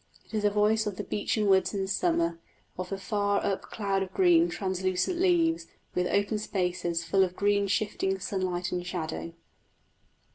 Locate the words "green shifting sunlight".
7.35-8.71